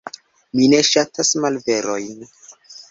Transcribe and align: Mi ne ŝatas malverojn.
Mi 0.59 0.69
ne 0.71 0.79
ŝatas 0.89 1.33
malverojn. 1.45 2.29